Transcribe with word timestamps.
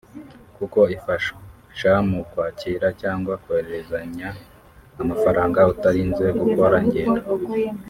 kuko 0.57 0.79
ifasha 0.95 1.91
mu 2.09 2.19
kwakira 2.29 2.87
cyangwa 3.01 3.33
kohererezanya 3.43 4.27
amafaranga 5.01 5.59
utarinze 5.73 6.25
gukora 6.41 6.75
ingendo 6.85 7.21